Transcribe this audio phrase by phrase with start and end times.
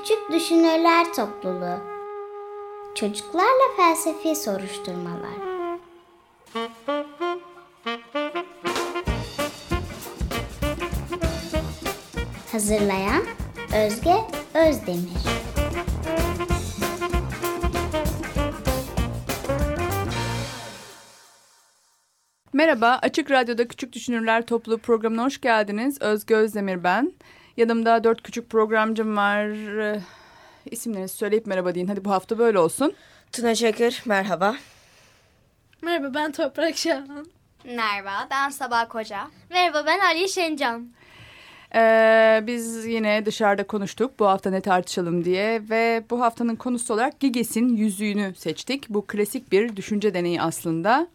[0.00, 1.78] Küçük Düşünürler Topluluğu
[2.94, 5.30] Çocuklarla Felsefi Soruşturmalar
[12.52, 13.22] Hazırlayan
[13.76, 14.14] Özge
[14.54, 15.20] Özdemir
[22.52, 26.02] Merhaba, Açık Radyo'da Küçük Düşünürler Topluluğu programına hoş geldiniz.
[26.02, 27.12] Özge Özdemir ben.
[27.60, 29.46] Yanımda dört küçük programcım var.
[30.70, 31.86] İsimlerinizi söyleyip merhaba deyin.
[31.86, 32.94] Hadi bu hafta böyle olsun.
[33.32, 34.56] Tuna Çakır, merhaba.
[35.82, 37.26] Merhaba ben Toprak Şahan.
[37.64, 39.28] Merhaba ben Sabah Koca.
[39.50, 40.88] Merhaba ben Ali Şencan.
[41.74, 47.20] Ee, biz yine dışarıda konuştuk bu hafta ne tartışalım diye ve bu haftanın konusu olarak
[47.20, 48.88] Giges'in yüzüğünü seçtik.
[48.88, 51.08] Bu klasik bir düşünce deneyi aslında.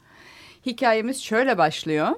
[0.66, 2.16] Hikayemiz şöyle başlıyor.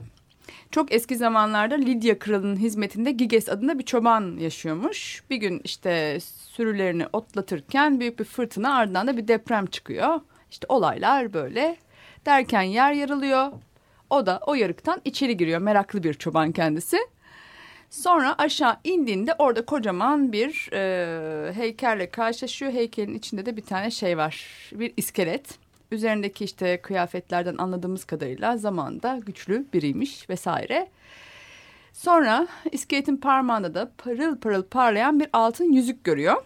[0.72, 5.24] Çok eski zamanlarda Lidya kralının hizmetinde Giges adında bir çoban yaşıyormuş.
[5.30, 10.20] Bir gün işte sürülerini otlatırken büyük bir fırtına ardından da bir deprem çıkıyor.
[10.52, 11.78] İşte olaylar böyle
[12.26, 13.52] derken yer yarılıyor.
[14.10, 16.98] O da o yarıktan içeri giriyor meraklı bir çoban kendisi.
[17.90, 22.72] Sonra aşağı indiğinde orada kocaman bir e, heykelle karşılaşıyor.
[22.72, 25.67] Heykelin içinde de bir tane şey var bir iskelet.
[25.92, 30.90] Üzerindeki işte kıyafetlerden anladığımız kadarıyla zamanda güçlü biriymiş vesaire.
[31.94, 36.44] Sonra iskeletin parmağında da parıl parıl parlayan bir altın yüzük görüyor.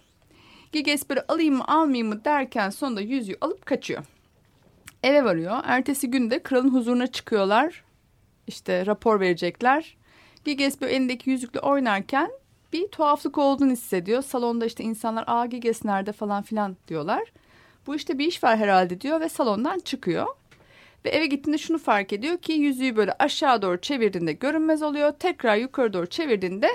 [0.72, 4.04] Giges böyle alayım mı almayayım mı derken sonunda yüzüğü alıp kaçıyor.
[5.04, 5.58] Eve varıyor.
[5.64, 7.84] Ertesi günde kralın huzuruna çıkıyorlar.
[8.48, 9.98] İşte rapor verecekler.
[10.46, 12.32] Giges böyle elindeki yüzükle oynarken
[12.74, 14.22] bir tuhaflık olduğunu hissediyor.
[14.22, 17.32] Salonda işte insanlar aa Giges nerede falan filan diyorlar.
[17.88, 20.28] Bu işte bir iş var herhalde diyor ve salondan çıkıyor.
[21.06, 25.12] Ve eve gittiğinde şunu fark ediyor ki yüzüğü böyle aşağı doğru çevirdiğinde görünmez oluyor.
[25.12, 26.70] Tekrar yukarı doğru çevirdiğinde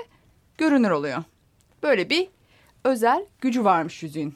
[0.57, 1.23] görünür oluyor.
[1.83, 2.27] Böyle bir
[2.83, 4.35] özel gücü varmış yüzüğün.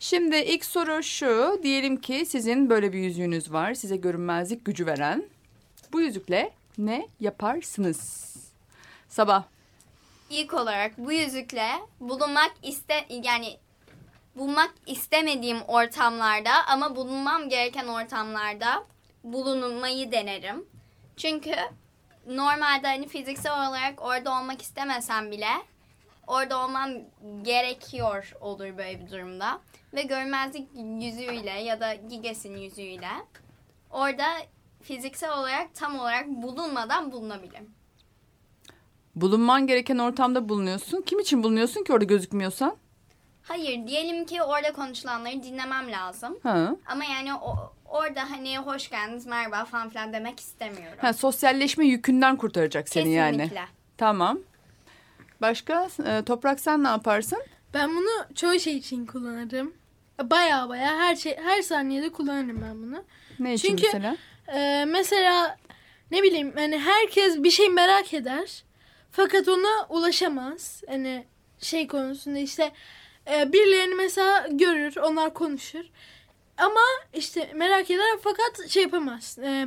[0.00, 1.60] Şimdi ilk soru şu.
[1.62, 3.74] Diyelim ki sizin böyle bir yüzüğünüz var.
[3.74, 5.24] Size görünmezlik gücü veren.
[5.92, 8.32] Bu yüzükle ne yaparsınız?
[9.08, 9.44] Sabah.
[10.30, 11.68] İlk olarak bu yüzükle
[12.00, 13.56] bulunmak iste yani
[14.36, 18.84] bulmak istemediğim ortamlarda ama bulunmam gereken ortamlarda
[19.24, 20.66] bulunmayı denerim.
[21.16, 21.54] Çünkü
[22.26, 25.48] normalde hani fiziksel olarak orada olmak istemesem bile
[26.26, 26.90] orada olmam
[27.42, 29.60] gerekiyor olur böyle bir durumda.
[29.94, 33.08] Ve görmezlik yüzüğüyle ya da Giges'in yüzüğüyle
[33.90, 34.24] orada
[34.82, 37.70] fiziksel olarak tam olarak bulunmadan bulunabilirim.
[39.14, 41.02] Bulunman gereken ortamda bulunuyorsun.
[41.02, 42.76] Kim için bulunuyorsun ki orada gözükmüyorsan?
[43.42, 46.38] Hayır diyelim ki orada konuşulanları dinlemem lazım.
[46.42, 46.76] Ha.
[46.86, 50.98] Ama yani o, orada hani hoş geldiniz merhaba falan filan demek istemiyorum.
[51.00, 53.54] Ha, sosyalleşme yükünden kurtaracak seni Kesinlikle.
[53.54, 53.68] yani.
[53.98, 54.38] Tamam.
[55.40, 55.88] Başka?
[56.06, 57.42] Ee, Toprak sen ne yaparsın?
[57.74, 59.74] Ben bunu çoğu şey için kullanırım.
[60.22, 63.04] Baya baya her şey her saniyede kullanırım ben bunu.
[63.38, 64.16] Ne için Çünkü- mesela?
[64.54, 65.56] Ee, mesela
[66.10, 68.64] ne bileyim hani herkes bir şey merak eder.
[69.10, 70.82] Fakat ona ulaşamaz.
[70.88, 71.24] Hani
[71.58, 72.72] şey konusunda işte
[73.30, 75.84] e, birilerini mesela görür, onlar konuşur.
[76.58, 76.80] Ama
[77.14, 79.38] işte merak eder fakat şey yapamaz.
[79.38, 79.66] E,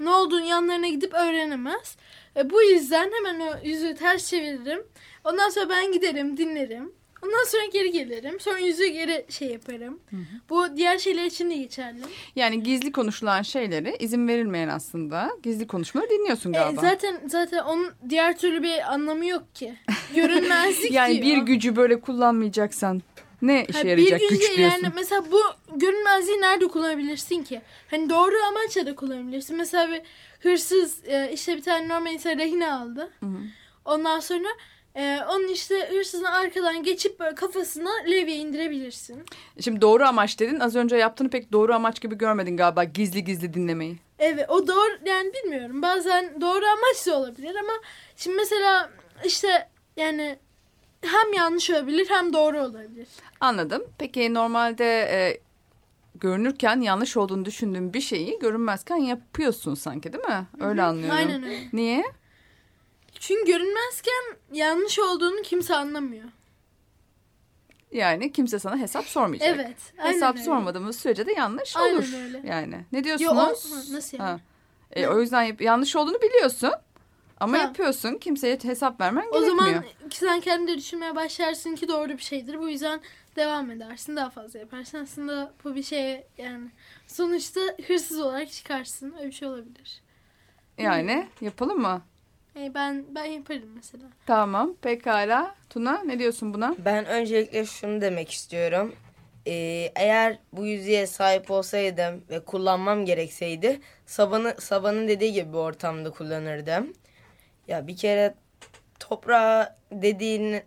[0.00, 1.96] ne olduğunu yanlarına gidip öğrenemez.
[2.36, 4.86] E, bu yüzden hemen o yüzüğü ters çeviririm.
[5.24, 6.92] Ondan sonra ben giderim, dinlerim.
[7.24, 8.40] Ondan sonra geri gelirim.
[8.40, 10.00] Sonra yüzüğü geri şey yaparım.
[10.50, 11.98] Bu diğer şeyler için de geçerli.
[12.36, 16.80] Yani gizli konuşulan şeyleri izin verilmeyen aslında gizli konuşmaları dinliyorsun E, galiba.
[16.80, 19.74] zaten zaten onun diğer türlü bir anlamı yok ki.
[20.14, 21.36] Görünmezlik yani diyor.
[21.36, 23.02] bir gücü böyle kullanmayacaksan
[23.42, 24.62] ne işe Ha, yarayacak bir güç diyorsun?
[24.62, 25.40] yani mesela bu
[25.76, 27.60] görünmezliği nerede kullanabilirsin ki?
[27.90, 29.56] Hani doğru amaçla da kullanabilirsin.
[29.56, 30.00] Mesela bir
[30.40, 33.10] hırsız e, işte bir tane normal insan rehine aldı.
[33.84, 34.48] Ondan sonra
[34.94, 39.24] e, onun işte hırsızın arkadan geçip böyle kafasına levye indirebilirsin.
[39.60, 40.60] Şimdi doğru amaç dedin.
[40.60, 43.98] Az önce yaptığını pek doğru amaç gibi görmedin galiba gizli gizli dinlemeyi.
[44.18, 47.72] Evet o doğru yani bilmiyorum bazen doğru amaç da olabilir ama
[48.16, 48.90] şimdi mesela
[49.24, 50.38] işte yani
[51.02, 53.08] hem yanlış olabilir hem doğru olabilir.
[53.40, 53.82] Anladım.
[53.98, 55.40] Peki normalde e,
[56.14, 60.46] görünürken yanlış olduğunu düşündüğün bir şeyi görünmezken yapıyorsun sanki değil mi?
[60.60, 61.16] Öyle anlıyorum.
[61.16, 61.58] Aynen öyle.
[61.72, 62.04] Niye?
[63.22, 66.24] Çünkü görünmezken yanlış olduğunu kimse anlamıyor.
[67.92, 69.48] Yani kimse sana hesap sormayacak.
[69.54, 69.76] Evet.
[69.98, 70.44] aynen Hesap öyle.
[70.44, 72.12] sormadığımız sürece de yanlış Aynen olur.
[72.24, 72.42] öyle.
[72.46, 73.72] Yani ne Yo, diyorsunuz?
[73.72, 74.26] o, Ha, nasıl yani?
[74.28, 74.40] Ha.
[74.90, 76.72] E, o yüzden yap- yanlış olduğunu biliyorsun.
[77.40, 77.62] Ama Ha.
[77.62, 78.14] yapıyorsun.
[78.18, 79.56] Kimseye hesap vermen O gerekmiyor.
[79.56, 82.58] zaman sen kendi de düşünmeye başlarsın ki doğru bir şeydir.
[82.58, 83.00] Bu yüzden
[83.36, 84.16] devam edersin.
[84.16, 84.98] Daha fazla yaparsın.
[84.98, 86.70] Aslında bu bir şey yani.
[87.06, 89.14] Sonuçta hırsız olarak çıkarsın.
[89.18, 90.00] Öyle bir şey olabilir.
[90.78, 92.02] Yani yapalım mı?
[92.56, 94.04] E, ben ben yaparım mesela.
[94.26, 95.54] Tamam pekala.
[95.70, 96.74] Tuna ne diyorsun buna?
[96.78, 98.94] Ben öncelikle şunu demek istiyorum.
[99.46, 106.10] Ee, eğer bu yüzüğe sahip olsaydım ve kullanmam gerekseydi Sabah'ın Sabah'ın dediği gibi bir ortamda
[106.10, 106.92] kullanırdım.
[107.68, 108.34] Ya bir kere
[109.00, 110.60] toprağa dediğin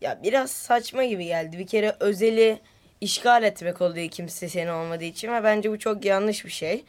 [0.00, 1.58] ya biraz saçma gibi geldi.
[1.58, 2.60] Bir kere özeli
[3.00, 6.84] işgal etmek oluyor kimse senin olmadığı için ve bence bu çok yanlış bir şey.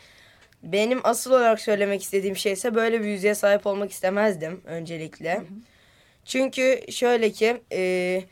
[0.64, 5.42] Benim asıl olarak söylemek istediğim şey ise böyle bir yüzüğe sahip olmak istemezdim öncelikle.
[6.26, 8.24] Çünkü şöyle ki e,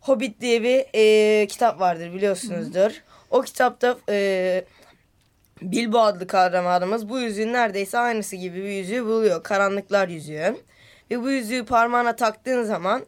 [0.00, 3.02] Hobbit diye bir e, kitap vardır biliyorsunuzdur.
[3.30, 4.64] O kitapta e,
[5.62, 9.42] Bilbo adlı kahramanımız bu yüzüğün neredeyse aynısı gibi bir yüzüğü buluyor.
[9.42, 10.56] Karanlıklar yüzüğü.
[11.10, 13.06] Ve bu yüzüğü parmağına taktığın zaman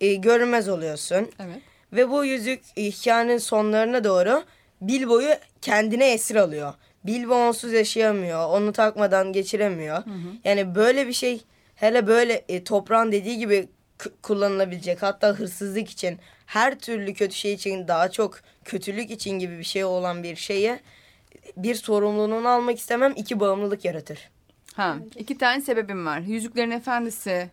[0.00, 1.30] e, görünmez oluyorsun.
[1.40, 1.56] Evet.
[1.92, 4.44] Ve bu yüzük e, hikayenin sonlarına doğru
[4.80, 6.74] Bilbo'yu kendine esir alıyor.
[7.06, 8.48] Bilbo onsuz yaşayamıyor.
[8.48, 10.02] Onu takmadan geçiremiyor.
[10.44, 11.44] Yani böyle bir şey
[11.74, 13.68] hele böyle e, toprağın dediği gibi
[14.22, 15.02] kullanılabilecek.
[15.02, 19.84] Hatta hırsızlık için her türlü kötü şey için daha çok kötülük için gibi bir şey
[19.84, 20.80] olan bir şeye
[21.56, 23.12] bir sorumluluğunu almak istemem.
[23.16, 24.30] iki bağımlılık yaratır.
[24.74, 26.18] Ha, iki tane sebebim var.
[26.20, 27.50] Yüzüklerin Efendisi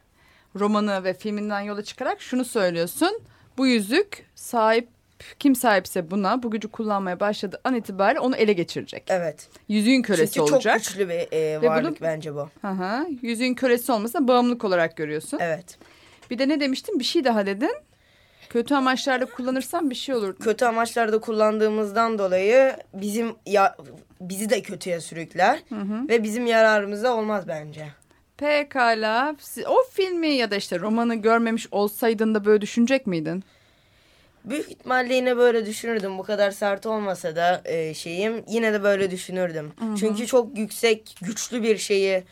[0.55, 3.21] romanı ve filminden yola çıkarak şunu söylüyorsun.
[3.57, 4.87] Bu yüzük sahip
[5.39, 9.03] kim sahipse buna bu gücü kullanmaya başladığı an itibariyle onu ele geçirecek.
[9.07, 9.49] Evet.
[9.67, 10.83] Yüzüğün kölesi Çünkü olacak.
[10.83, 12.49] çok güçlü bir e, varlık bunu- bence bu.
[12.61, 13.07] Hı hı.
[13.21, 15.39] Yüzüğün kölesi olmasına bağımlılık olarak görüyorsun.
[15.41, 15.77] Evet.
[16.31, 16.99] Bir de ne demiştin?
[16.99, 17.75] Bir şey daha dedin.
[18.49, 20.35] Kötü amaçlarla kullanırsan bir şey olur.
[20.35, 23.75] kötü amaçlarda kullandığımızdan dolayı bizim ya
[24.21, 25.59] bizi de kötüye sürükler
[26.09, 27.87] ve bizim yararımıza olmaz bence.
[28.37, 29.35] Pekala.
[29.67, 33.43] O filmi ya da işte romanı görmemiş olsaydın da böyle düşünecek miydin?
[34.45, 36.17] Büyük ihtimalle yine böyle düşünürdüm.
[36.17, 39.71] Bu kadar sert olmasa da e, şeyim yine de böyle düşünürdüm.
[39.99, 42.23] Çünkü çok yüksek, güçlü bir şeyi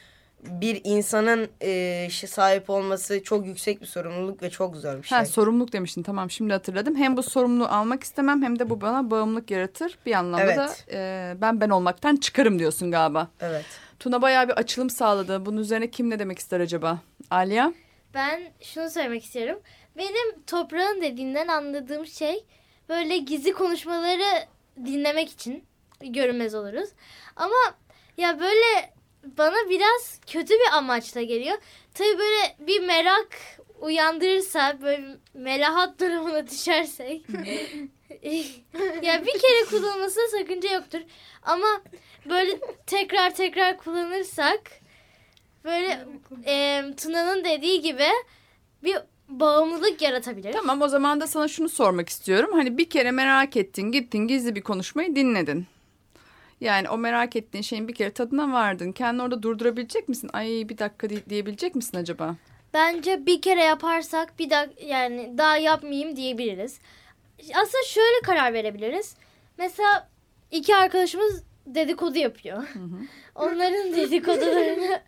[0.43, 5.17] bir insanın e, sahip olması çok yüksek bir sorumluluk ve çok zor bir şey.
[5.17, 6.95] Ha, sorumluluk demiştin tamam şimdi hatırladım.
[6.95, 9.97] Hem bu sorumluluğu almak istemem hem de bu bana bağımlılık yaratır.
[10.05, 10.57] Bir anlamda Evet.
[10.57, 13.27] da e, ben ben olmaktan çıkarım diyorsun galiba.
[13.41, 13.65] evet.
[13.99, 15.45] Tuna bayağı bir açılım sağladı.
[15.45, 16.99] Bunun üzerine kim ne demek ister acaba?
[17.29, 17.73] Alya?
[18.13, 19.61] Ben şunu söylemek istiyorum.
[19.97, 22.45] Benim toprağın dediğinden anladığım şey
[22.89, 24.47] böyle gizli konuşmaları
[24.85, 25.63] dinlemek için
[26.01, 26.89] görünmez oluruz.
[27.35, 27.75] Ama
[28.17, 28.93] ya böyle
[29.23, 31.57] bana biraz kötü bir amaçla geliyor.
[31.93, 33.37] Tabii böyle bir merak
[33.79, 37.25] uyandırırsa böyle melahat durumuna düşersek
[39.01, 41.01] ya bir kere kullanılmasına sakınca yoktur.
[41.43, 41.81] Ama
[42.29, 44.80] böyle tekrar tekrar kullanırsak
[45.65, 46.05] böyle
[46.45, 48.07] e, Tuna'nın dediği gibi
[48.83, 48.97] bir
[49.29, 50.53] bağımlılık yaratabilir.
[50.53, 52.49] Tamam o zaman da sana şunu sormak istiyorum.
[52.53, 55.65] Hani bir kere merak ettin gittin gizli bir konuşmayı dinledin.
[56.61, 58.91] Yani o merak ettiğin şeyin bir kere tadına vardın.
[58.91, 60.29] Kendini orada durdurabilecek misin?
[60.33, 62.35] Ay bir dakika di- diyebilecek misin acaba?
[62.73, 66.79] Bence bir kere yaparsak bir daha yani daha yapmayayım diyebiliriz.
[67.39, 69.15] Aslında şöyle karar verebiliriz.
[69.57, 70.09] Mesela
[70.51, 72.63] iki arkadaşımız dedikodu yapıyor.
[73.35, 75.01] Onların dedikodularını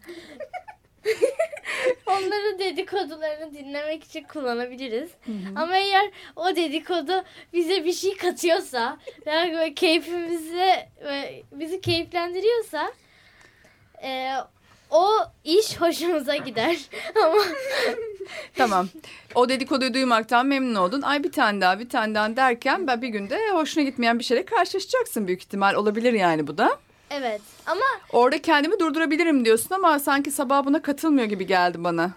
[2.07, 5.11] Onların dedikodularını dinlemek için kullanabiliriz.
[5.55, 7.23] Ama eğer o dedikodu
[7.53, 9.73] bize bir şey katıyorsa, yani böyle
[11.51, 12.94] bizi keyiflendiriyorsa
[14.03, 14.31] e,
[14.94, 15.07] o
[15.44, 16.78] iş hoşumuza gider.
[17.23, 17.35] Ama
[18.56, 18.88] Tamam.
[19.35, 21.02] O dedikoduyu duymaktan memnun oldun.
[21.02, 24.45] Ay bir tane daha bir tane daha derken ben bir günde hoşuna gitmeyen bir şeyle
[24.45, 25.73] karşılaşacaksın büyük ihtimal.
[25.76, 26.80] Olabilir yani bu da.
[27.09, 32.12] evet ama Orada kendimi durdurabilirim diyorsun ama sanki sabah buna katılmıyor gibi geldi bana.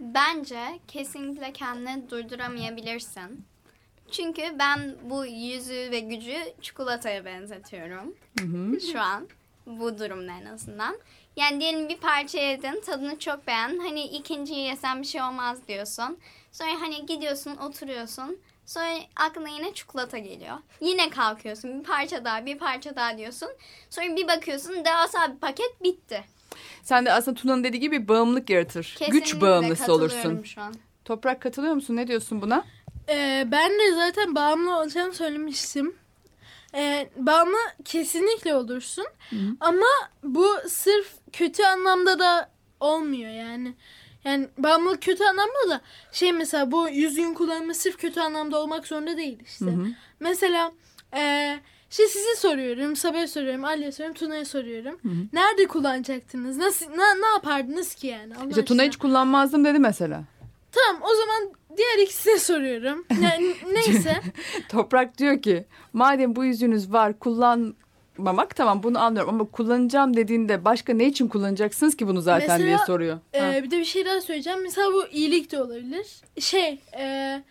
[0.00, 3.44] Bence kesinlikle kendini durduramayabilirsin.
[4.10, 8.14] Çünkü ben bu yüzü ve gücü çikolataya benzetiyorum.
[8.92, 9.28] Şu an
[9.66, 10.96] bu durumda en azından.
[11.36, 13.78] Yani diyelim bir parça yedin, tadını çok beğendin.
[13.78, 16.18] Hani ikinciyi yesen bir şey olmaz diyorsun.
[16.52, 18.38] Sonra hani gidiyorsun, oturuyorsun.
[18.66, 20.56] Sonra aklına yine çikolata geliyor.
[20.80, 23.48] Yine kalkıyorsun, bir parça daha, bir parça daha diyorsun.
[23.90, 26.24] Sonra bir bakıyorsun, devasa bir paket bitti.
[26.82, 28.96] Sen de aslında Tuna'nın dediği gibi bağımlılık yaratır.
[28.98, 30.42] Güç Kesinlikle bağımlısı katılıyorum olursun.
[30.44, 30.74] Şu an.
[31.04, 31.96] Toprak katılıyor musun?
[31.96, 32.64] Ne diyorsun buna?
[33.08, 35.94] Ee, ben de zaten bağımlı olacağını söylemiştim.
[36.74, 39.06] Ee, bağımlı kesinlikle olursun.
[39.60, 39.86] Ama
[40.22, 42.50] bu sırf kötü anlamda da
[42.80, 43.74] olmuyor yani.
[44.24, 45.80] Yani bağımlılık kötü anlamda da
[46.12, 49.64] şey mesela bu yüzüğün kullanımı sırf kötü anlamda olmak zorunda değil işte.
[50.20, 50.72] Mesela
[51.14, 51.60] eee
[51.90, 55.00] şey size soruyorum, Sabah'a soruyorum, Ali'ye soruyorum, Tuna'ya soruyorum.
[55.32, 56.56] Nerede kullanacaktınız?
[56.56, 58.36] Nasıl, ne, ne yapardınız ki yani?
[58.36, 60.24] Allah İşte Tuna hiç kullanmazdım dedi mesela.
[60.72, 63.06] Tamam o zaman diğer ikisine soruyorum.
[63.22, 64.20] Yani neyse.
[64.68, 67.74] Toprak diyor ki madem bu yüzünüz var kullan
[68.20, 72.66] kullanmamak tamam bunu anlıyorum ama kullanacağım dediğinde başka ne için kullanacaksınız ki bunu zaten Mesela,
[72.66, 73.18] diye soruyor.
[73.36, 73.62] Ha.
[73.62, 74.62] bir de bir şey daha söyleyeceğim.
[74.62, 76.06] Mesela bu iyilik de olabilir.
[76.40, 77.42] Şey e,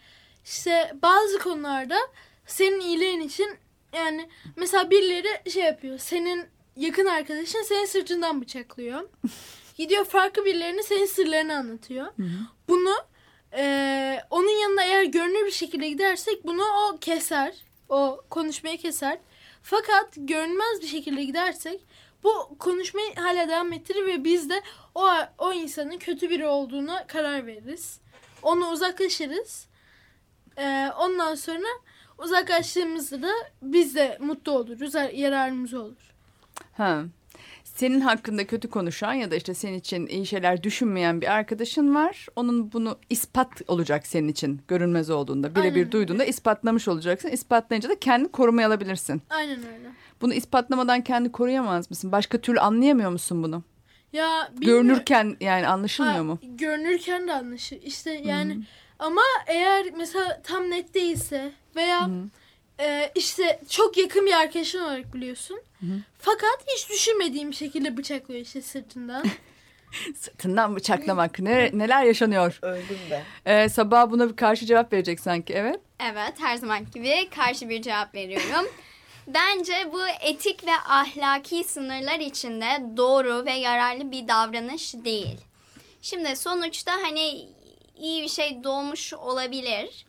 [0.45, 1.97] işte bazı konularda
[2.45, 3.47] senin iyiliğin için
[3.93, 5.97] yani mesela birileri şey yapıyor.
[5.97, 6.45] Senin
[6.75, 9.01] yakın arkadaşın senin sırtından bıçaklıyor.
[9.77, 12.07] Gidiyor farklı birilerine senin sırlarını anlatıyor.
[12.67, 12.93] Bunu
[13.53, 17.53] e, onun yanına eğer görünür bir şekilde gidersek bunu o keser.
[17.89, 19.17] O konuşmayı keser.
[19.63, 21.81] Fakat görünmez bir şekilde gidersek
[22.23, 24.61] bu konuşmayı hala devam ettirir ve biz de
[24.95, 27.99] o, o insanın kötü biri olduğuna karar veririz.
[28.43, 29.67] Onu uzaklaşırız.
[30.57, 31.67] Ee, ondan sonra
[32.17, 34.93] uzaklaştığımızda da biz de mutlu oluruz.
[35.13, 36.13] Yararımız olur.
[36.77, 37.03] Ha.
[37.79, 42.27] Senin hakkında kötü konuşan ya da işte senin için iyi şeyler düşünmeyen bir arkadaşın var.
[42.35, 45.55] Onun bunu ispat olacak senin için görünmez olduğunda.
[45.55, 47.29] Birebir duyduğunda ispatlamış olacaksın.
[47.29, 49.21] İspatlayınca da kendi korumaya alabilirsin.
[49.29, 49.89] Aynen öyle.
[50.21, 52.11] Bunu ispatlamadan kendi koruyamaz mısın?
[52.11, 53.63] Başka türlü anlayamıyor musun bunu?
[54.13, 54.87] Ya bilmiyorum.
[54.87, 56.39] Görünürken yani anlaşılmıyor Ha, mu?
[56.43, 57.81] Görünürken de anlaşılır.
[57.81, 58.63] İşte yani
[58.99, 62.09] ama eğer mesela tam net değilse veya
[62.79, 65.61] e, işte çok yakın bir arkadaşın olarak biliyorsun.
[66.19, 69.25] Fakat hiç düşünmediğim şekilde bıçaklıyor işte sırtından.
[70.15, 71.39] Sırtından bıçaklamak.
[71.39, 72.59] Ne, neler yaşanıyor?
[72.61, 73.23] Öldüm ben.
[73.45, 75.53] Ee, sabah buna bir karşı cevap verecek sanki.
[75.53, 75.79] Evet.
[75.99, 78.67] Evet her zaman gibi karşı bir cevap veriyorum.
[79.27, 85.37] Bence bu etik ve ahlaki sınırlar içinde doğru ve yararlı bir davranış değil.
[86.01, 87.47] Şimdi sonuçta hani
[87.97, 90.05] iyi bir şey doğmuş olabilir.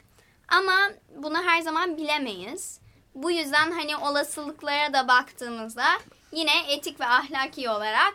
[0.51, 0.75] Ama
[1.17, 2.81] bunu her zaman bilemeyiz.
[3.15, 5.85] Bu yüzden hani olasılıklara da baktığımızda
[6.33, 8.15] yine etik ve ahlaki olarak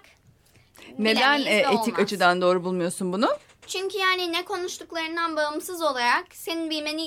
[0.99, 1.99] Neden e, etik olmaz.
[1.99, 3.29] açıdan doğru bulmuyorsun bunu?
[3.67, 7.05] Çünkü yani ne konuştuklarından bağımsız olarak senin bilmeni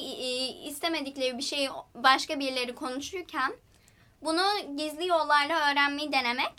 [0.69, 3.53] istemedikleri bir şeyi başka birileri konuşurken
[4.23, 4.43] bunu
[4.77, 6.53] gizli yollarla öğrenmeyi denemek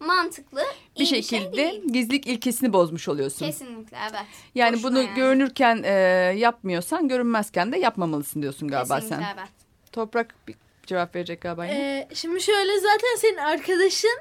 [0.00, 0.62] mantıklı.
[0.98, 1.82] Bir iyi şey şekilde değil.
[1.92, 3.46] gizlilik ilkesini bozmuş oluyorsun.
[3.46, 4.22] Kesinlikle evet.
[4.54, 5.14] Yani Boşuna bunu yani.
[5.14, 5.90] görünürken e,
[6.38, 9.34] yapmıyorsan görünmezken de yapmamalısın diyorsun galiba Kesinlikle sen.
[9.38, 9.48] evet.
[9.92, 10.54] Toprak bir
[10.86, 11.66] cevap verecek galiba.
[11.66, 11.78] yine.
[11.78, 14.18] Ee, şimdi şöyle zaten senin arkadaşın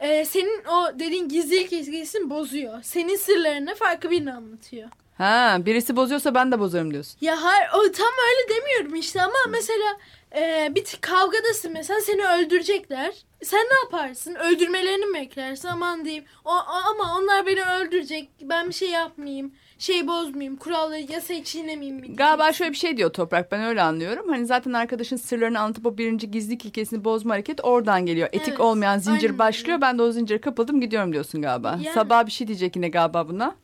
[0.00, 2.82] e, senin o dediğin gizlilik ilgisini bozuyor.
[2.82, 4.88] Senin sırlarını farklı birine anlatıyor.
[5.18, 7.18] Ha birisi bozuyorsa ben de bozarım diyorsun.
[7.20, 9.96] Ya hayır o tam öyle demiyorum işte ama mesela
[10.36, 13.14] e, bir t- kavgadasın mesela seni öldürecekler.
[13.42, 14.34] Sen ne yaparsın?
[14.34, 15.68] Öldürmelerini mi beklersin?
[15.68, 16.24] Aman diyeyim.
[16.44, 18.28] O, o- ama onlar beni öldürecek.
[18.42, 19.52] Ben bir şey yapmayayım.
[19.78, 20.56] Şey bozmayayım.
[20.56, 21.96] Kuralları yasayı çiğnemeyeyim.
[22.00, 24.28] mi Galiba şöyle bir şey diyor Toprak ben öyle anlıyorum.
[24.28, 28.28] Hani zaten arkadaşın sırlarını anlatıp o birinci gizlilik ilkesini bozma hareket oradan geliyor.
[28.32, 29.80] Etik Evet, olmayan zincir aynen başlıyor.
[29.80, 31.68] Ben de o zincire kapıldım gidiyorum diyorsun galiba.
[31.82, 31.94] Yani.
[31.94, 33.54] Sabah bir şey diyecek yine galiba buna.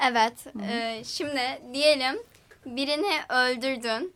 [0.00, 0.46] Evet.
[0.70, 2.16] e, şimdi diyelim
[2.66, 4.14] birini öldürdün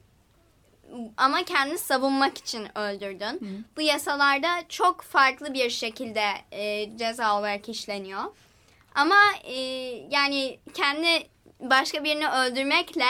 [1.16, 3.66] ama kendini savunmak için öldürdün.
[3.76, 8.22] Bu yasalarda çok farklı bir şekilde e, ceza olarak işleniyor.
[8.94, 9.54] Ama e,
[10.10, 11.08] yani kendi
[11.60, 13.06] başka birini öldürmekle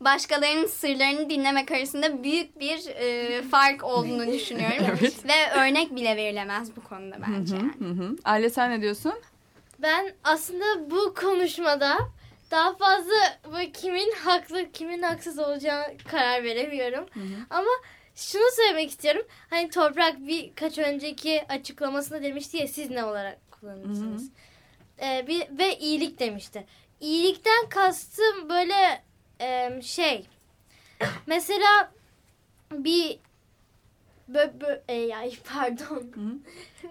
[0.00, 4.86] başkalarının sırlarını dinlemek arasında büyük bir e, fark olduğunu düşünüyorum.
[4.88, 5.24] Evet.
[5.24, 7.56] Ve örnek bile verilemez bu konuda bence.
[7.56, 7.72] yani.
[7.78, 8.16] Hı hı.
[8.24, 9.14] Aile sen ne diyorsun?
[9.78, 11.98] Ben aslında bu konuşmada
[12.50, 13.14] daha fazla
[13.52, 17.06] böyle kimin haklı kimin haksız olacağına karar veremiyorum.
[17.50, 17.70] Ama
[18.14, 19.22] şunu söylemek istiyorum.
[19.50, 24.30] Hani Toprak birkaç önceki açıklamasında demişti ya siz ne olarak kullanırsınız.
[25.02, 26.66] Ee, bir, ve iyilik demişti.
[27.00, 29.02] İyilikten kastım böyle
[29.40, 30.26] e, şey
[31.26, 31.92] mesela
[32.72, 33.18] bir
[34.28, 36.42] bö, bö, e, ya, pardon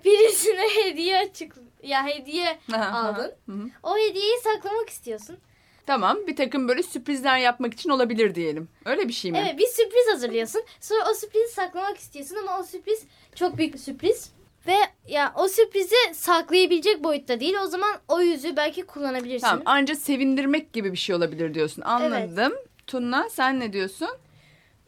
[0.06, 3.32] birisine hediye açık ya hediye aldın.
[3.46, 3.70] Hı hı.
[3.84, 5.38] O hediyeyi saklamak istiyorsun.
[5.86, 8.70] Tamam bir takım böyle sürprizler yapmak için olabilir diyelim.
[8.86, 9.44] Öyle bir şey mi?
[9.46, 10.62] Evet bir sürpriz hazırlıyorsun.
[10.80, 13.04] Sonra o sürprizi saklamak istiyorsun ama o sürpriz
[13.36, 14.32] çok büyük bir sürpriz.
[14.68, 14.75] Ve
[15.08, 17.56] ya o sürprizi saklayabilecek boyutta değil.
[17.63, 19.48] O zaman o yüzüğü belki kullanabilirsin.
[19.48, 21.82] Tamam anca sevindirmek gibi bir şey olabilir diyorsun.
[21.82, 22.54] Anladım.
[22.88, 24.10] Tunna sen ne diyorsun?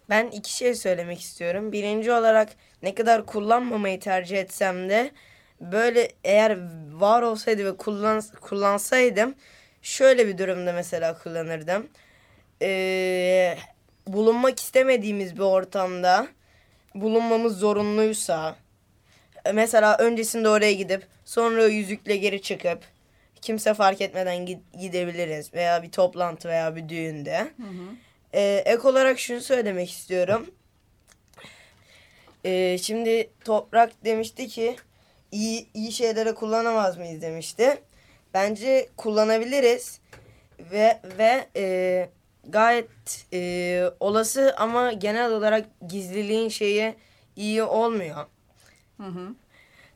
[0.09, 1.71] Ben iki şey söylemek istiyorum.
[1.71, 2.49] Birinci olarak
[2.83, 5.11] ne kadar kullanmamayı tercih etsem de
[5.61, 6.57] böyle eğer
[6.91, 9.35] var olsaydı ve kullan, kullansaydım
[9.81, 11.87] şöyle bir durumda mesela kullanırdım.
[12.61, 13.57] Ee,
[14.07, 16.27] bulunmak istemediğimiz bir ortamda
[16.95, 18.55] bulunmamız zorunluysa
[19.45, 22.79] e, mesela öncesinde oraya gidip sonra yüzükle geri çıkıp
[23.41, 27.47] kimse fark etmeden gid- gidebiliriz veya bir toplantı veya bir düğünde.
[28.35, 30.45] Ee, ek olarak şunu söylemek istiyorum.
[32.45, 34.75] Ee, şimdi Toprak demişti ki
[35.31, 37.77] iyi iyi şeylere kullanamaz mıyız demişti.
[38.33, 39.99] Bence kullanabiliriz
[40.59, 42.09] ve ve e,
[42.47, 46.95] gayet e, olası ama genel olarak gizliliğin şeyi
[47.35, 48.25] iyi olmuyor.
[48.97, 49.35] Hı hı.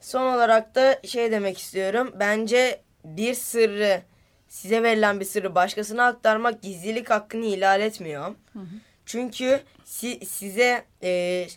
[0.01, 2.13] Son olarak da şey demek istiyorum.
[2.19, 4.01] Bence bir sırrı
[4.49, 8.35] size verilen bir sırrı başkasına aktarmak gizlilik hakkını ihlal etmiyor.
[9.05, 11.47] Çünkü si- size e,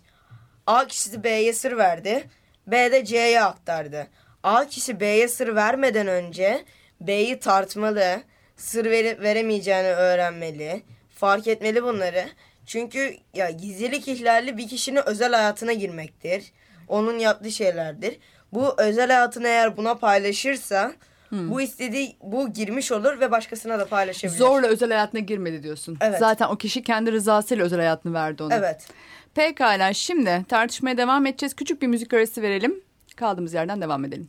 [0.66, 2.24] A kişisi B'ye sır verdi.
[2.66, 4.06] B de C'ye aktardı.
[4.42, 6.64] A kişi B'ye sır vermeden önce
[7.00, 8.20] B'yi tartmalı.
[8.56, 10.82] Sır verip veremeyeceğini öğrenmeli.
[11.14, 12.24] Fark etmeli bunları.
[12.66, 16.52] Çünkü ya gizlilik ihlali bir kişinin özel hayatına girmektir.
[16.88, 18.18] Onun yaptığı şeylerdir.
[18.52, 20.92] Bu özel hayatını eğer buna paylaşırsa
[21.32, 24.38] bu istediği bu girmiş olur ve başkasına da paylaşabilir.
[24.38, 25.98] Zorla özel hayatına girmedi diyorsun.
[26.00, 26.18] Evet.
[26.18, 28.54] Zaten o kişi kendi rızasıyla özel hayatını verdi ona.
[28.54, 28.88] Evet.
[29.34, 31.54] Pekala şimdi tartışmaya devam edeceğiz.
[31.54, 32.80] Küçük bir müzik arası verelim.
[33.16, 34.28] Kaldığımız yerden devam edelim.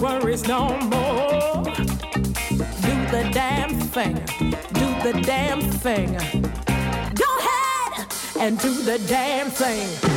[0.00, 1.64] Worries no more.
[1.64, 4.14] Do the damn thing.
[4.72, 6.12] Do the damn thing.
[7.14, 8.06] Go ahead
[8.40, 10.11] and do the damn thing.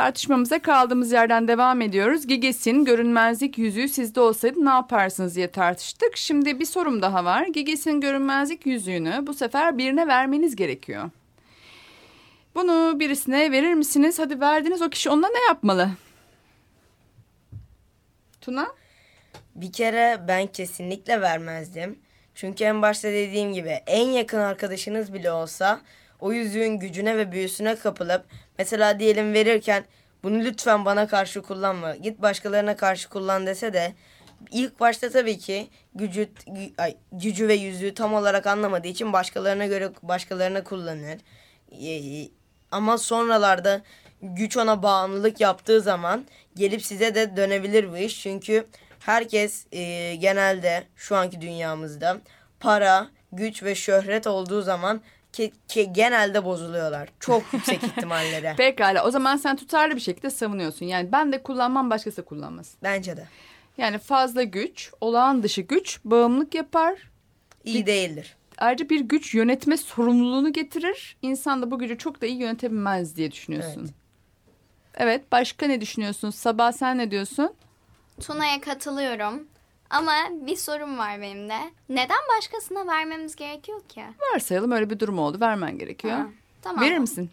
[0.00, 2.26] Tartışmamıza kaldığımız yerden devam ediyoruz.
[2.26, 6.16] Giges'in görünmezlik yüzüğü sizde olsaydı ne yaparsınız diye tartıştık.
[6.16, 7.46] Şimdi bir sorum daha var.
[7.46, 11.10] Giges'in görünmezlik yüzüğünü bu sefer birine vermeniz gerekiyor.
[12.54, 14.18] Bunu birisine verir misiniz?
[14.18, 15.90] Hadi verdiniz o kişi onunla ne yapmalı?
[18.40, 18.66] Tuna?
[19.54, 21.98] Bir kere ben kesinlikle vermezdim.
[22.34, 25.80] Çünkü en başta dediğim gibi en yakın arkadaşınız bile olsa
[26.20, 28.24] o yüzüğün gücüne ve büyüsüne kapılıp
[28.58, 29.84] mesela diyelim verirken
[30.22, 33.92] bunu lütfen bana karşı kullanma git başkalarına karşı kullan dese de
[34.50, 39.66] ilk başta tabii ki gücü gü- ay, gücü ve yüzüğü tam olarak anlamadığı için başkalarına
[39.66, 41.18] göre başkalarına kullanır.
[42.70, 43.82] Ama sonralarda
[44.22, 48.22] güç ona bağımlılık yaptığı zaman gelip size de dönebilir bu iş.
[48.22, 48.66] Çünkü
[49.00, 52.16] herkes e, genelde şu anki dünyamızda
[52.60, 55.00] para, güç ve şöhret olduğu zaman
[55.32, 57.08] ki, ki genelde bozuluyorlar.
[57.20, 58.56] Çok yüksek ihtimalleri.
[58.56, 60.86] Pekala o zaman sen tutarlı bir şekilde savunuyorsun.
[60.86, 62.78] Yani ben de kullanmam başkası kullanmasın.
[62.82, 63.26] Bence de.
[63.78, 67.10] Yani fazla güç, olağan dışı güç bağımlılık yapar.
[67.64, 68.36] İyi değildir.
[68.58, 71.16] Ayrıca bir güç yönetme sorumluluğunu getirir.
[71.22, 73.80] İnsan da bu gücü çok da iyi yönetebilmez diye düşünüyorsun.
[73.80, 73.94] Evet.
[74.94, 76.30] Evet, başka ne düşünüyorsun?
[76.30, 77.54] Sabah sen ne diyorsun?
[78.20, 79.48] Tuna'ya katılıyorum.
[79.90, 81.58] Ama bir sorum var benim de.
[81.88, 84.04] Neden başkasına vermemiz gerekiyor ki?
[84.32, 85.40] Varsayalım öyle bir durum oldu.
[85.40, 86.16] Vermen gerekiyor.
[86.16, 86.26] Ha,
[86.62, 86.84] tamam.
[86.84, 87.30] Verir misin?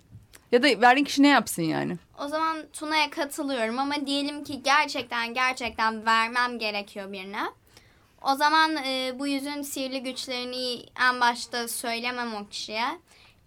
[0.52, 1.98] Ya da verdiğin kişi ne yapsın yani?
[2.20, 7.44] O zaman Tuna'ya katılıyorum ama diyelim ki gerçekten gerçekten vermem gerekiyor birine.
[8.22, 12.86] O zaman e, bu yüzün sihirli güçlerini en başta söylemem o kişiye.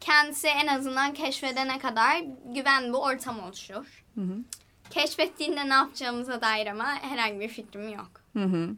[0.01, 2.23] Kendisi en azından keşfedene kadar
[2.55, 4.05] güven bir ortam oluşur.
[4.91, 8.11] Keşfettiğinde ne yapacağımıza dair ama herhangi bir fikrim yok.
[8.37, 8.71] Hı hı.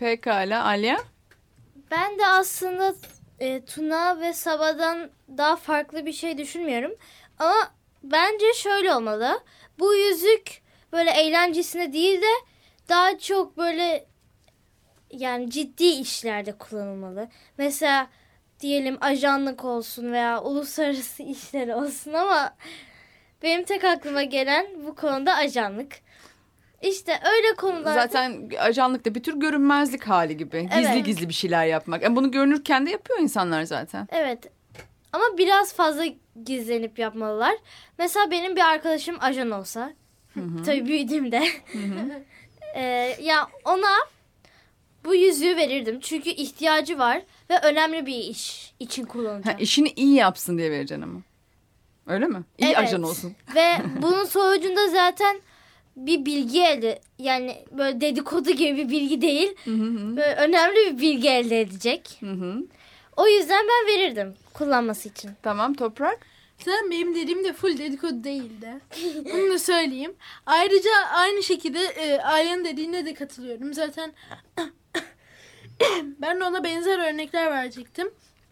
[0.00, 0.98] Pekala Alya.
[1.90, 2.94] Ben de aslında
[3.40, 6.92] e, Tuna ve Sabah'dan daha farklı bir şey düşünmüyorum.
[7.38, 9.40] Ama bence şöyle olmalı.
[9.78, 12.46] Bu yüzük böyle eğlencesine değil de
[12.88, 14.06] daha çok böyle
[15.10, 17.28] yani ciddi işlerde kullanılmalı.
[17.58, 18.06] Mesela
[18.60, 22.56] diyelim ajanlık olsun veya uluslararası işler olsun ama
[23.42, 26.00] benim tek aklıma gelen bu konuda ajanlık.
[26.82, 30.62] İşte öyle konularda Zaten ajanlık da bir tür görünmezlik hali gibi.
[30.62, 31.04] Gizli Evet.
[31.06, 32.02] gizli bir şeyler yapmak.
[32.02, 34.08] Yani bunu görünürken de yapıyor insanlar zaten.
[34.12, 34.38] Evet.
[35.12, 36.04] Ama biraz fazla
[36.44, 37.54] gizlenip yapmalılar.
[37.98, 39.92] Mesela benim bir arkadaşım ajan olsa.
[40.66, 41.42] Tabii büyüdüğümde.
[42.74, 43.94] Ee, ya ona
[45.04, 46.00] bu yüzüğü verirdim.
[46.00, 49.60] Çünkü ihtiyacı var ve önemli bir iş için Ha, kullanacak.
[49.62, 51.20] işini iyi yapsın diye vereceksin ama.
[52.06, 52.42] Öyle mi?
[52.58, 52.78] İyi Evet.
[52.78, 53.34] ajan olsun.
[53.54, 55.40] ve bunun sonucunda zaten
[55.96, 59.56] bir bilgi elde yani böyle dedikodu gibi bir bilgi değil.
[60.16, 62.16] Böyle önemli bir bilgi elde edecek.
[62.20, 62.66] Hı hı.
[63.16, 65.30] O yüzden ben verirdim kullanması için.
[65.42, 66.26] Tamam toprak.
[66.58, 68.80] Sen benim dediğim de full dedikodu değildi.
[69.34, 70.14] Bunu da söyleyeyim.
[70.46, 73.74] Ayrıca aynı şekilde e, Arya'nın dediğine de katılıyorum.
[73.74, 74.12] Zaten
[76.18, 78.10] ben de ona benzer örnekler verecektim.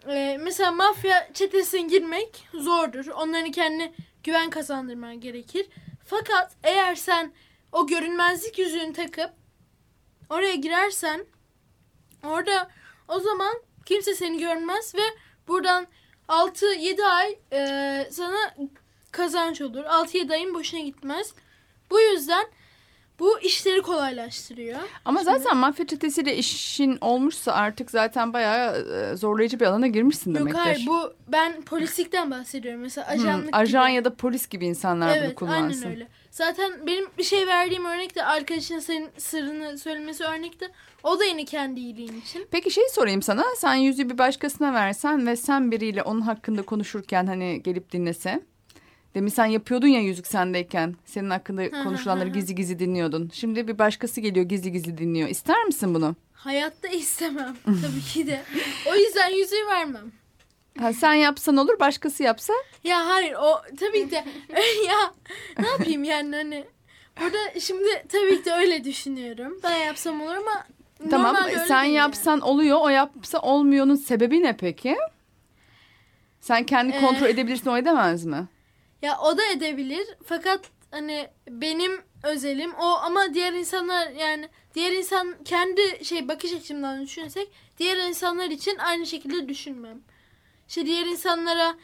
[0.08, 3.06] E, mesela mafya çetesine girmek zordur.
[3.06, 3.92] Onların kendine
[4.24, 5.66] güven kazandırman gerekir.
[6.10, 7.32] Fakat eğer sen
[7.72, 9.30] o görünmezlik yüzüğünü takıp
[10.30, 11.26] oraya girersen
[12.24, 12.70] orada
[13.08, 13.54] o zaman
[13.86, 15.02] kimse seni görmez ve
[15.48, 15.86] buradan
[16.28, 18.54] 6-7 ay e, sana
[19.10, 19.84] kazanç olur.
[19.84, 21.34] 6-7 ayın boşuna gitmez.
[21.90, 22.46] Bu yüzden
[23.18, 24.78] bu işleri kolaylaştırıyor.
[25.04, 28.76] Ama zaten mafya çetesiyle işin olmuşsa artık zaten bayağı
[29.12, 30.60] e, zorlayıcı bir alana girmişsin Yok demektir.
[30.60, 32.80] hayır bu ben polislikten bahsediyorum.
[32.80, 33.96] Mesela ajanlık Hmm, ajan gibi.
[33.96, 35.82] ya da polis gibi insanlar bunu Evet kullansın.
[35.82, 36.08] aynen öyle.
[36.30, 40.68] Zaten benim bir şey verdiğim örnekte arkadaşın senin sırrını söylemesi örnekte
[41.02, 42.46] o da yine kendi iyiliğin için.
[42.50, 43.44] Peki şey sorayım sana.
[43.56, 48.40] Sen yüzüğü bir başkasına versen ve sen biriyle onun hakkında konuşurken hani gelip dinlese.
[49.18, 50.94] Demin sen yapıyordun ya yüzük sendeyken.
[51.04, 53.30] Senin hakkında konuşulanları gizli gizli dinliyordun.
[53.34, 55.28] Şimdi bir başkası geliyor gizli gizli dinliyor.
[55.28, 56.16] İster misin bunu?
[56.32, 58.42] Hayatta istemem tabii ki de.
[58.86, 60.12] O yüzden yüzüğü vermem.
[60.80, 62.52] Ha, sen yapsan olur başkası yapsa.
[62.84, 64.24] Ya hayır o tabii ki de
[64.88, 65.14] ya
[65.58, 66.64] ne yapayım yani hani
[67.20, 69.58] burada şimdi tabii ki de öyle düşünüyorum.
[69.62, 70.64] Ben yapsam olur ama
[71.10, 74.96] Tamam normalde sen yapsan oluyor o yapsa olmuyor'nun sebebi ne peki?
[76.40, 78.48] Sen kendi Ee, kontrol edebilirsin o edemez mi?
[79.02, 80.06] Ya o da edebilir.
[80.24, 82.84] Fakat hani benim özelim o.
[82.84, 89.06] Ama diğer insanlar yani diğer insan kendi şey bakış açımdan düşünsek diğer insanlar için aynı
[89.06, 90.00] şekilde düşünmem.
[90.68, 91.74] İşte diğer insanlara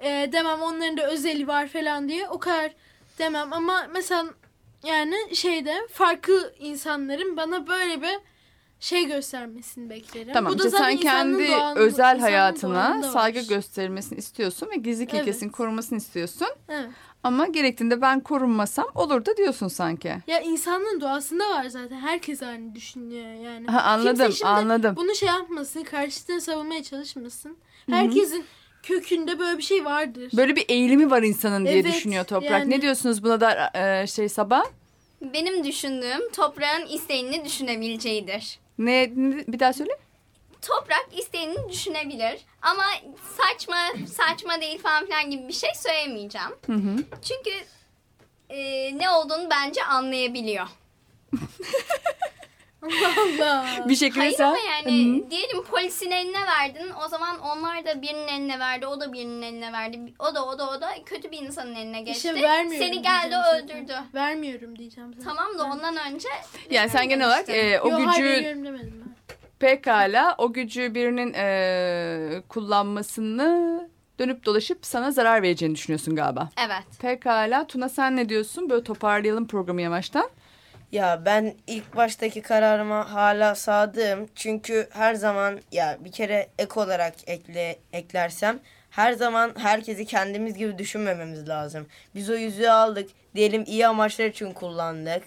[0.00, 2.72] e, demem onların da özeli var falan diye o kadar
[3.18, 3.52] demem.
[3.52, 4.24] Ama mesela
[4.82, 8.18] yani şeyde farklı insanların bana böyle bir
[8.82, 10.32] şey göstermesini beklerim.
[10.32, 15.14] Tamam Bu da işte zaten sen kendi doğan- özel hayatına saygı gösterilmesini istiyorsun ve gizlilik
[15.14, 15.22] Evet.
[15.22, 16.48] ilkesini korumasını istiyorsun.
[16.68, 16.90] Evet.
[17.22, 20.14] Ama gerektiğinde ben korunmasam olur da diyorsun sanki.
[20.26, 21.96] Ya insanın doğasında var zaten.
[22.00, 23.66] Herkes aynı düşünüyor yani.
[23.66, 24.96] Ha, anladım, Kimse şimdi anladım.
[24.96, 27.56] Bunu şey yapmasın, karşısını savunmaya çalışmasın.
[27.90, 28.44] Herkesin
[28.82, 30.30] kökünde böyle bir şey vardır.
[30.36, 32.50] Böyle bir eğilimi var insanın diye Evet, düşünüyor Toprak.
[32.50, 34.64] yani- Ne diyorsunuz buna da e, şey Sabah?
[35.34, 38.58] Benim düşündüğüm toprağın isteğini düşünebileceğidir.
[38.78, 39.10] Ne,
[39.48, 39.98] bir daha söyle.
[40.62, 42.84] Toprak isteğini düşünebilir ama
[43.36, 46.50] saçma saçma değil falan filan gibi bir şey söylemeyeceğim.
[46.66, 46.96] Hı hı.
[47.22, 47.50] Çünkü
[48.48, 48.58] e,
[48.98, 50.66] ne olduğunu bence anlayabiliyor.
[52.82, 53.66] Allah.
[53.88, 54.44] Bir şekilde Hayır sen...
[54.44, 59.12] ama yani diyelim polisin eline verdin o zaman onlar da birinin eline verdi o da
[59.12, 62.28] birinin eline verdi o da o da o da kötü bir insanın eline geçti.
[62.28, 63.94] İşte vermiyorum Seni geldi öldürdü.
[64.14, 65.24] Vermiyorum diyeceğim zaten.
[65.28, 66.28] Tamam da ondan önce
[66.70, 69.36] Yani sen genel olarak e, o Yo, gücü hayır veriyorum demedim ben.
[69.58, 76.48] pekala o gücü birinin e, kullanmasını dönüp dolaşıp sana zarar vereceğini düşünüyorsun galiba.
[76.66, 76.84] Evet.
[77.00, 78.70] Pekala Tuna sen ne diyorsun?
[78.70, 80.30] Böyle toparlayalım programı yavaştan.
[80.92, 84.28] Ya ben ilk baştaki kararıma hala sadığım.
[84.34, 90.78] Çünkü her zaman ya bir kere ek olarak ekle eklersem her zaman herkesi kendimiz gibi
[90.78, 91.86] düşünmememiz lazım.
[92.14, 93.10] Biz o yüzüğü aldık.
[93.34, 95.22] Diyelim iyi amaçlar için kullandık.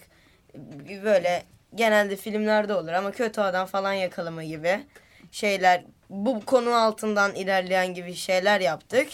[1.04, 1.42] Böyle
[1.74, 4.80] genelde filmlerde olur ama kötü adam falan yakalama gibi
[5.32, 9.08] şeyler bu konu altından ilerleyen gibi şeyler yaptık.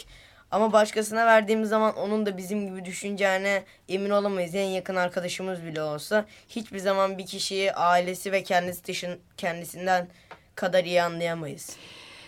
[0.53, 4.55] Ama başkasına verdiğimiz zaman onun da bizim gibi düşüneceğine emin olamayız.
[4.55, 10.09] En yakın arkadaşımız bile olsa hiçbir zaman bir kişiyi ailesi ve kendisi dışın kendisinden
[10.55, 11.77] kadar iyi anlayamayız.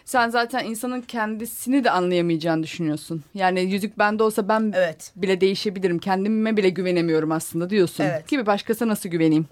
[0.05, 3.25] Sen zaten insanın kendisini de anlayamayacağını düşünüyorsun.
[3.35, 5.13] Yani yüzük bende olsa ben Evet.
[5.17, 5.99] bile değişebilirim.
[5.99, 8.05] Kendime bile güvenemiyorum aslında diyorsun.
[8.05, 8.29] Evet.
[8.29, 9.47] Gibi başkasına nasıl güveneyim?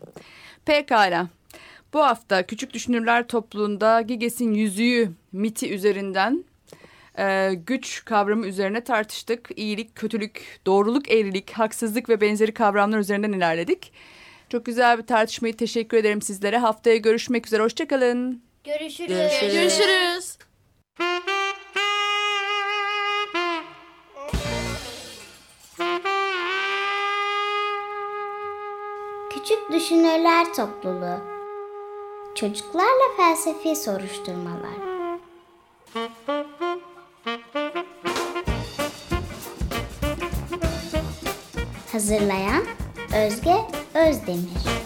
[0.65, 1.29] Pekala.
[1.93, 6.45] Bu hafta Küçük Düşünürler topluluğunda Giges'in yüzüğü miti üzerinden
[7.19, 9.49] e, güç kavramı üzerine tartıştık.
[9.57, 13.93] İyilik, kötülük, doğruluk, eğrilik, haksızlık ve benzeri kavramlar üzerinden ilerledik.
[14.49, 16.59] Çok güzel bir tartışmayı teşekkür ederim sizlere.
[16.59, 17.63] Haftaya görüşmek üzere.
[17.63, 18.43] Hoşçakalın.
[18.65, 19.09] Görüşürüz.
[19.09, 19.53] Görüşürüz.
[19.53, 20.39] Görüşürüz.
[29.31, 31.19] Küçük Düşünürler Topluluğu
[32.35, 34.93] Çocuklarla Felsefi Soruşturmalar
[41.93, 42.65] Hazırlayan
[43.17, 43.57] Özge
[43.95, 44.82] Özdemir